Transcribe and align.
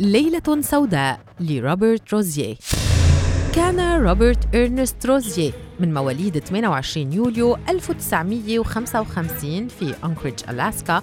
ليلة 0.00 0.60
سوداء 0.60 1.20
لروبرت 1.40 2.12
روزيه 2.12 2.56
كان 3.54 4.02
روبرت 4.02 4.54
إرنست 4.54 5.06
روزيه 5.06 5.52
من 5.80 5.94
مواليد 5.94 6.38
28 6.38 7.12
يوليو 7.12 7.56
1955 7.68 9.68
في 9.68 9.94
أنكريدج 10.04 10.40
ألاسكا 10.48 11.02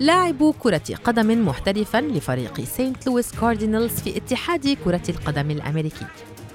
لاعب 0.00 0.54
كرة 0.58 0.82
قدم 1.04 1.48
محترفا 1.48 2.00
لفريق 2.00 2.60
سينت 2.60 3.06
لويس 3.06 3.32
كاردينالز 3.32 4.00
في 4.00 4.16
اتحاد 4.16 4.76
كرة 4.84 5.02
القدم 5.08 5.50
الأمريكي. 5.50 6.06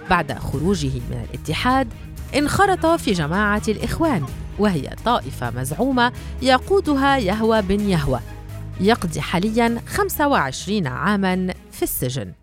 بعد 0.10 0.39
خروجه 0.39 0.92
من 1.10 1.25
الاتحاد 1.29 1.88
انخرط 2.38 2.86
في 2.86 3.11
جماعة 3.11 3.61
الإخوان 3.68 4.25
وهي 4.60 4.89
طائفة 5.06 5.51
مزعومة 5.51 6.11
يقودها 6.42 7.18
يهوى 7.18 7.61
بن 7.61 7.79
يهوى. 7.79 8.19
يقضي 8.79 9.21
حاليا 9.21 9.82
25 9.88 10.88
عاما 10.88 11.54
في 11.77 11.83
السجن. 11.83 12.33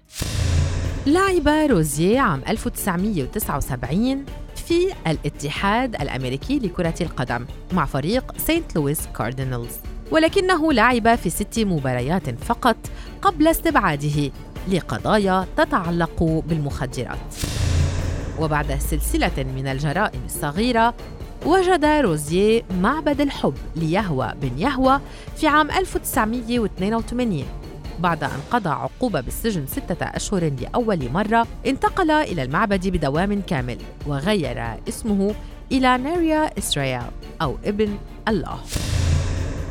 لعب 1.06 1.48
روزيه 1.48 2.20
عام 2.20 2.42
1979 2.48 4.24
في 4.56 4.92
الاتحاد 5.06 5.94
الأمريكي 5.94 6.58
لكرة 6.58 6.94
القدم 7.00 7.46
مع 7.72 7.84
فريق 7.84 8.38
سينت 8.38 8.76
لويس 8.76 9.06
كاردينالز 9.06 9.72
ولكنه 10.10 10.72
لعب 10.72 11.14
في 11.14 11.30
ست 11.30 11.58
مباريات 11.58 12.30
فقط 12.30 12.76
قبل 13.22 13.48
استبعاده 13.48 14.30
لقضايا 14.68 15.46
تتعلق 15.56 16.42
بالمخدرات. 16.46 17.34
وبعد 18.40 18.78
سلسلة 18.78 19.44
من 19.56 19.66
الجرائم 19.66 20.20
الصغيرة 20.24 20.94
وجد 21.46 21.84
روزيه 21.84 22.62
معبد 22.82 23.20
الحب 23.20 23.54
ليهوى 23.76 24.32
بن 24.42 24.58
يهوى 24.58 25.00
في 25.36 25.46
عام 25.46 25.70
1982 25.70 27.44
بعد 27.98 28.24
أن 28.24 28.40
قضى 28.50 28.68
عقوبة 28.68 29.20
بالسجن 29.20 29.66
ستة 29.66 30.06
أشهر 30.06 30.52
لأول 30.60 31.10
مرة 31.12 31.46
انتقل 31.66 32.10
إلى 32.10 32.42
المعبد 32.42 32.88
بدوام 32.88 33.42
كامل 33.46 33.78
وغير 34.06 34.78
اسمه 34.88 35.34
إلى 35.72 35.98
ناريا 35.98 36.58
إسرائيل 36.58 37.02
أو 37.42 37.56
ابن 37.64 37.96
الله. 38.28 38.58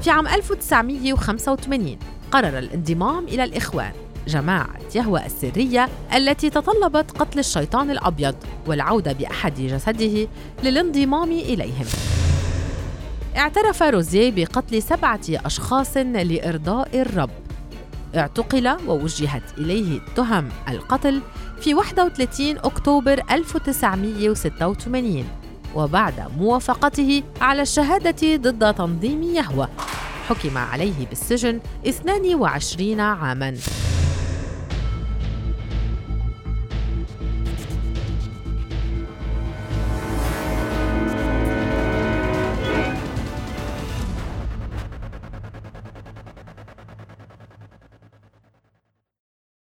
في 0.02 0.10
عام 0.10 0.28
1985 0.28 1.98
قرر 2.32 2.60
الانضمام 2.60 3.26
إلى 3.26 3.44
الإخوان 3.44 3.92
جماعة 4.28 4.80
يهوى 4.96 5.26
السرية 5.26 5.90
التي 6.16 6.50
تطلبت 6.50 7.12
قتل 7.12 7.40
الشيطان 7.40 7.92
الأبيض 7.92 8.36
والعودة 8.68 9.14
بأحد 9.14 9.54
جسده 9.56 10.28
للانضمام 10.64 11.32
إليهم. 11.32 11.86
اعترف 13.38 13.84
روزيه 13.84 14.32
بقتل 14.32 14.82
سبعة 14.82 15.22
أشخاص 15.30 15.98
لإرضاء 15.98 17.02
الرب. 17.02 17.30
اعتقل 18.16 18.78
ووجهت 18.88 19.44
إليه 19.58 20.00
تهم 20.16 20.50
القتل 20.69 21.22
في 21.61 21.73
31 21.73 22.58
أكتوبر 22.58 23.22
1986 23.31 25.25
وبعد 25.75 26.14
موافقته 26.38 27.23
على 27.42 27.61
الشهادة 27.61 28.36
ضد 28.38 28.73
تنظيم 28.73 29.23
يهوى 29.23 29.67
حكم 30.30 30.58
عليه 30.58 31.08
بالسجن 31.09 31.59
22 31.88 33.00
عاماً. 33.00 33.55